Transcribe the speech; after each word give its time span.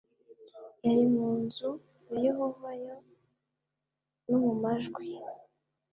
yari 0.83 1.03
mu 1.13 1.27
nzu 1.41 1.69
ya 2.07 2.15
yehova 2.25 2.69
y 2.83 2.85
no 4.27 4.37
mumajwi 4.43 5.05